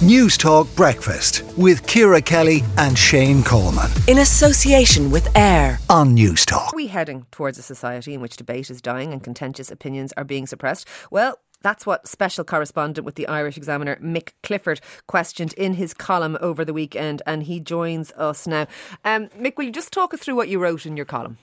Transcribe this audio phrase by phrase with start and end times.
[0.00, 3.88] Newstalk Breakfast with Ciara Kelly and Shane Coleman.
[4.08, 6.72] In association with AIR on Newstalk.
[6.72, 10.24] Are we heading towards a society in which debate is dying and contentious opinions are
[10.24, 10.88] being suppressed?
[11.12, 16.36] Well, that's what special correspondent with the Irish Examiner, Mick Clifford, questioned in his column
[16.40, 18.66] over the weekend, and he joins us now.
[19.04, 21.38] Um, Mick, will you just talk us through what you wrote in your column?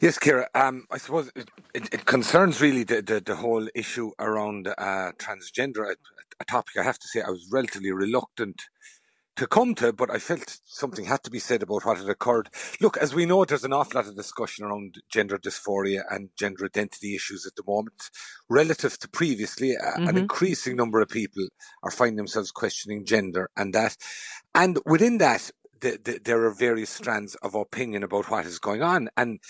[0.00, 0.48] Yes, Ciara.
[0.54, 5.12] Um, I suppose it, it, it, concerns really the, the, the whole issue around uh,
[5.18, 5.94] transgender,
[6.40, 8.62] a, topic I have to say I was relatively reluctant
[9.36, 12.50] to come to, but I felt something had to be said about what had occurred.
[12.80, 16.66] Look, as we know, there's an awful lot of discussion around gender dysphoria and gender
[16.66, 18.10] identity issues at the moment.
[18.48, 20.08] Relative to previously, mm-hmm.
[20.08, 21.46] an increasing number of people
[21.82, 23.96] are finding themselves questioning gender and that.
[24.54, 28.82] And within that, the, the, there are various strands of opinion about what is going
[28.82, 29.08] on.
[29.16, 29.40] And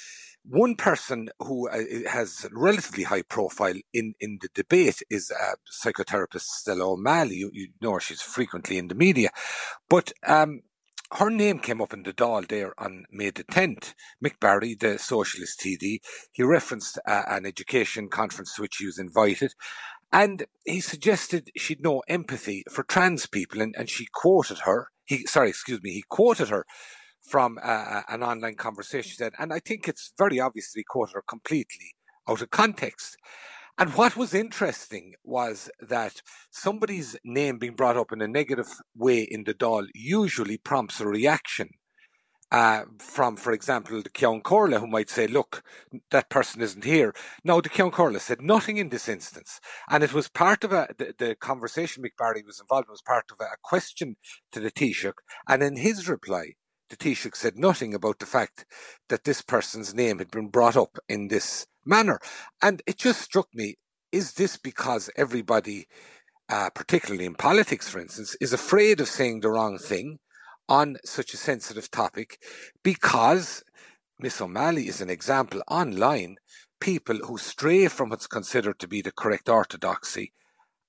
[0.45, 5.55] one person who uh, has relatively high profile in, in the debate is uh,
[5.85, 7.37] psychotherapist Stella O'Malley.
[7.37, 9.31] You, you, know her, she's frequently in the media.
[9.89, 10.63] But um,
[11.13, 13.95] her name came up in the Dáil there on May the 10th.
[14.25, 15.99] Mick Barry, the socialist TD,
[16.33, 19.55] he referenced uh, an education conference to which he was invited.
[20.13, 24.89] And he suggested she'd no empathy for trans people, and, and she quoted her.
[25.05, 26.65] He, sorry, excuse me, he quoted her
[27.31, 29.13] from uh, an online conversation.
[29.17, 31.95] Said, and I think it's very obviously quoted her completely
[32.29, 33.17] out of context.
[33.79, 36.21] And what was interesting was that
[36.51, 41.07] somebody's name being brought up in a negative way in the Dáil usually prompts a
[41.07, 41.71] reaction.
[42.53, 45.63] Uh, from, for example, the Ceann Comhairle, who might say, look,
[46.11, 47.15] that person isn't here.
[47.45, 49.61] No, the Ceann Comhairle said nothing in this instance.
[49.89, 53.03] And it was part of a, the, the conversation Mick Barry was involved in was
[53.03, 54.17] part of a, a question
[54.51, 55.13] to the Taoiseach.
[55.49, 56.55] And in his reply,
[56.91, 58.67] the Taoiseach said nothing about the fact
[59.09, 62.19] that this person's name had been brought up in this manner.
[62.61, 63.77] And it just struck me
[64.13, 65.87] is this because everybody,
[66.49, 70.19] uh, particularly in politics, for instance, is afraid of saying the wrong thing
[70.69, 72.39] on such a sensitive topic?
[72.83, 73.63] Because
[74.19, 76.37] Miss O'Malley is an example online,
[76.81, 80.33] people who stray from what's considered to be the correct orthodoxy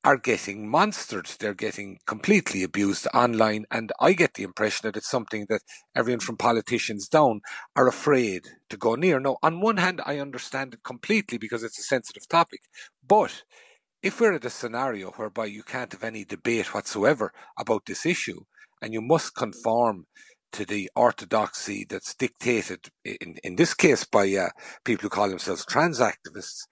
[0.04, 1.38] are getting monstered.
[1.38, 3.66] They're getting completely abused online.
[3.70, 5.62] And I get the impression that it's something that
[5.96, 7.42] everyone from politicians down
[7.76, 9.20] are afraid to go near.
[9.20, 12.62] Now, on one hand, I understand it completely because it's a sensitive topic.
[13.08, 13.44] But
[14.02, 18.42] if we're at a scenario whereby you can't have any debate whatsoever about this issue
[18.82, 20.08] and you must conform
[20.54, 24.50] to the orthodoxy that's dictated in, in this case by uh,
[24.84, 26.66] people who call themselves trans activists,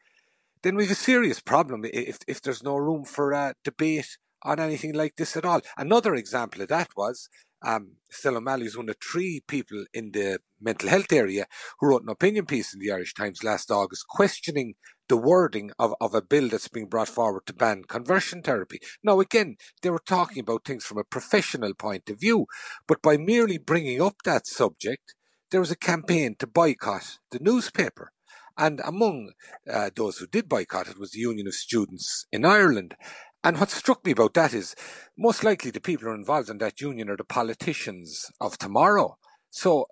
[0.63, 4.93] then we've a serious problem if, if there's no room for uh, debate on anything
[4.93, 5.61] like this at all.
[5.77, 7.29] Another example of that was
[7.61, 11.45] um, Stella O'Malley is one of three people in the mental health area
[11.79, 14.75] who wrote an opinion piece in the Irish Times last August questioning
[15.09, 18.79] the wording of, of a bill that's being brought forward to ban conversion therapy.
[19.03, 22.45] Now, again, they were talking about things from a professional point of view,
[22.87, 25.15] but by merely bringing up that subject,
[25.51, 28.11] there was a campaign to boycott the newspaper.
[28.59, 29.31] And among
[29.71, 32.95] uh, those who did boycott it was the Union of Students in Ireland.
[33.41, 34.75] And what struck me about that is
[35.17, 39.17] most likely the people who are involved in that union are the politicians of tomorrow.
[39.49, 39.87] So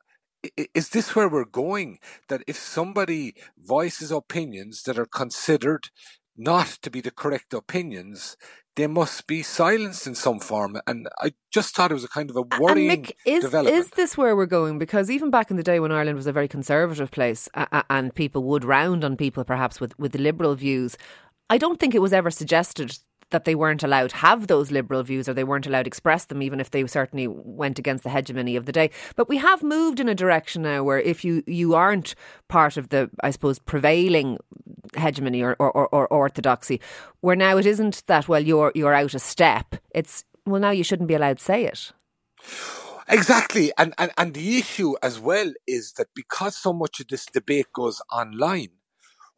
[0.73, 1.99] is this where we're going?
[2.27, 5.89] That if somebody voices opinions that are considered
[6.37, 8.37] not to be the correct opinions,
[8.75, 10.79] they must be silenced in some form.
[10.85, 13.75] And I just thought it was a kind of a worrying and Mick, is, development.
[13.75, 14.77] Is this where we're going?
[14.77, 18.13] Because even back in the day when Ireland was a very conservative place uh, and
[18.13, 20.95] people would round on people perhaps with, with liberal views,
[21.49, 22.97] I don't think it was ever suggested
[23.29, 26.59] that they weren't allowed have those liberal views or they weren't allowed express them even
[26.59, 30.07] if they certainly went against the hegemony of the day but we have moved in
[30.07, 32.15] a direction now where if you you aren't
[32.47, 34.37] part of the i suppose prevailing
[34.97, 36.79] hegemony or, or, or, or orthodoxy
[37.21, 40.83] where now it isn't that well you're you're out of step it's well now you
[40.83, 41.91] shouldn't be allowed to say it
[43.09, 43.71] Exactly.
[43.77, 47.67] And, and, and the issue as well is that because so much of this debate
[47.73, 48.69] goes online,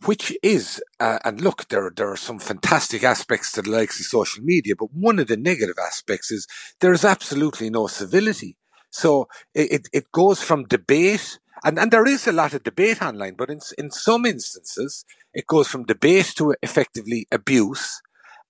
[0.06, 4.06] which is, uh, and look, there, there are some fantastic aspects to the likes of
[4.06, 6.48] social media, but one of the negative aspects is
[6.80, 8.56] there is absolutely no civility.
[8.90, 13.36] So it, it goes from debate, and, and there is a lot of debate online,
[13.36, 18.02] but in, in some instances, it goes from debate to effectively abuse,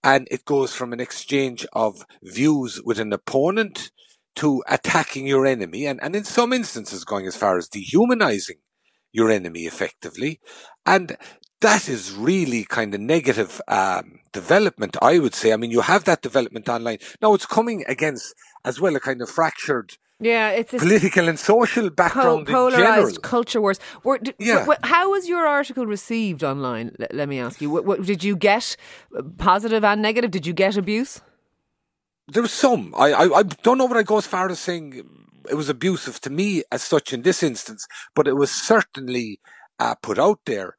[0.03, 3.91] and it goes from an exchange of views with an opponent
[4.35, 8.57] to attacking your enemy, and, and in some instances going as far as dehumanizing
[9.11, 10.39] your enemy effectively.
[10.85, 11.17] And
[11.61, 15.51] that is really kind of negative um, development, I would say.
[15.51, 16.99] I mean, you have that development online.
[17.21, 18.33] Now it's coming against
[18.63, 23.21] as well a kind of fractured yeah, it's a political and social background po- polarized
[23.21, 23.79] culture wars.
[24.03, 24.65] Were, yeah.
[24.83, 26.95] how was your article received online?
[26.99, 27.69] Let, let me ask you.
[27.69, 28.75] What, what, did you get
[29.37, 30.31] positive and negative?
[30.31, 31.21] Did you get abuse?
[32.31, 32.93] there was some.
[32.97, 35.03] I, I, I don't know what I go as far as saying
[35.49, 39.39] it was abusive to me as such in this instance, but it was certainly
[39.79, 40.75] uh, put out there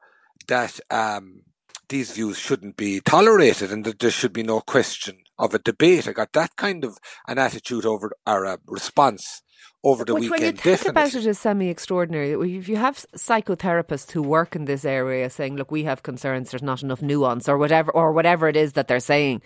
[0.46, 1.42] that um,
[1.90, 6.08] these views shouldn't be tolerated and that there should be no question of a debate.
[6.08, 6.98] I got that kind of
[7.28, 9.42] an attitude over our response
[9.82, 10.40] over the Which, weekend.
[10.40, 10.90] When you think definitely.
[10.90, 12.58] about it, is semi-extraordinary.
[12.58, 16.50] If you have psychotherapists who work in this area saying, "Look, we have concerns.
[16.50, 19.40] There's not enough nuance, or whatever, or whatever it is that they're saying,"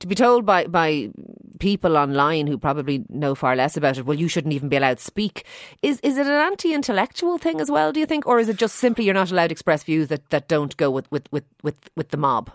[0.00, 1.10] to be told by by
[1.58, 4.98] people online who probably know far less about it, well, you shouldn't even be allowed
[4.98, 5.44] to speak.
[5.82, 7.92] Is is it an anti-intellectual thing as well?
[7.92, 10.30] Do you think, or is it just simply you're not allowed to express views that,
[10.30, 12.50] that don't go with, with, with, with, with the mob?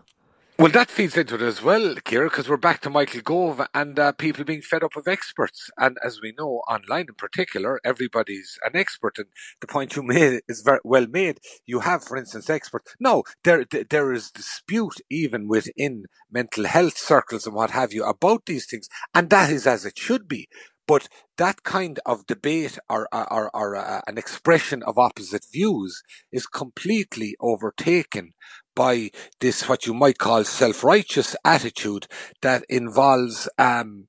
[0.59, 3.97] Well, that feeds into it as well, Ciara, because we're back to Michael Gove and
[3.97, 5.71] uh, people being fed up with experts.
[5.77, 9.17] And as we know, online in particular, everybody's an expert.
[9.17, 9.27] And
[9.61, 11.39] the point you made is very well made.
[11.65, 12.95] You have, for instance, experts.
[13.00, 18.45] No, there there is dispute even within mental health circles and what have you about
[18.45, 20.47] these things, and that is as it should be.
[20.88, 21.07] But
[21.38, 27.35] that kind of debate or, or, or uh, an expression of opposite views is completely
[27.39, 28.33] overtaken
[28.75, 32.07] by this, what you might call self-righteous attitude
[32.41, 34.07] that involves, um,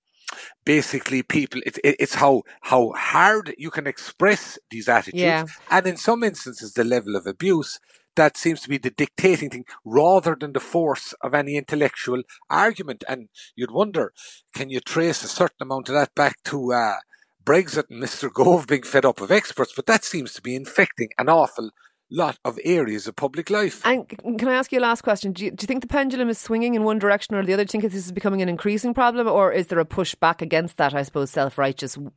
[0.64, 5.44] basically people it, it, it's how how hard you can express these attitudes Yeah.
[5.70, 7.78] and in some instances the level of abuse
[8.16, 13.04] that seems to be the dictating thing rather than the force of any intellectual argument
[13.08, 14.12] and you'd wonder
[14.54, 16.96] can you trace a certain amount of that back to uh,
[17.44, 18.32] Brexit and Mr.
[18.32, 21.70] Gove being fed up of experts but that seems to be infecting an awful
[22.10, 25.32] lot of areas of public life And can I ask you a last question?
[25.32, 27.64] Do you, do you think the pendulum is swinging in one direction or the other?
[27.64, 30.42] Do you think this is becoming an increasing problem, or is there a push back
[30.42, 30.94] against that?
[30.94, 32.12] I suppose self-righteous w-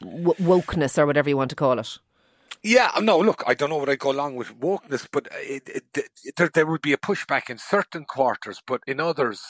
[0.00, 1.98] w- wokeness or whatever you want to call it.
[2.62, 5.84] Yeah, no, look, I don't know what I go along with wokeness, but it, it,
[5.94, 9.40] it, there, there would be a pushback in certain quarters, but in others,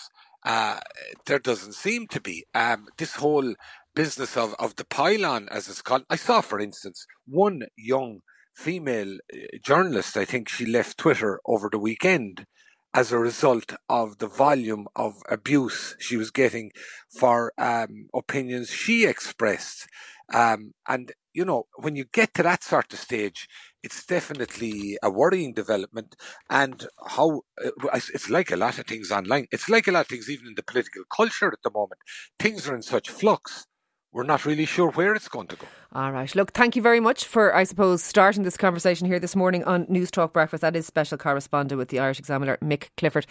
[0.44, 0.81] uh,
[1.26, 2.44] there doesn't seem to be.
[2.54, 3.54] Um, this whole
[3.94, 8.20] business of, of the pile-on, as it's called, I saw, for instance, one young
[8.54, 12.46] female uh, journalist, I think she left Twitter over the weekend
[12.94, 16.70] as a result of the volume of abuse she was getting
[17.08, 19.87] for um, opinions she expressed.
[20.32, 23.49] Um, and, you know, when you get to that sort of stage,
[23.82, 26.14] it's definitely a worrying development.
[26.50, 29.46] And how uh, it's like a lot of things online.
[29.50, 32.00] It's like a lot of things even in the political culture at the moment.
[32.38, 33.67] Things are in such flux.
[34.12, 35.67] We're not really sure where it's going to go.
[35.94, 36.34] All right.
[36.34, 39.87] Look, thank you very much for, I suppose, starting this conversation here this morning on
[39.87, 40.61] Newstalk Breakfast.
[40.61, 43.26] That is special correspondent with the Irish Examiner, Mick Clifford.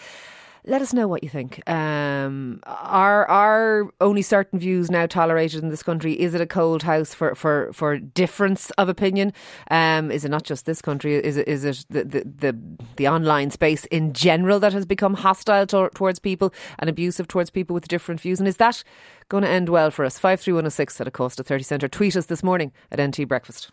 [0.64, 1.68] Let us know what you think.
[1.68, 6.12] Um, are are only certain views now tolerated in this country?
[6.12, 9.32] Is it a cold house for, for, for difference of opinion?
[9.72, 11.16] Um, is it not just this country?
[11.16, 12.58] Is it is it the, the, the,
[12.94, 17.50] the online space in general that has become hostile to, towards people and abusive towards
[17.50, 18.38] people with different views?
[18.38, 18.84] And is that
[19.28, 20.20] going to end well for us?
[20.20, 21.82] Five three one zero six at a cost of thirty cent.
[21.82, 23.72] Or tweet us this morning at NT Breakfast.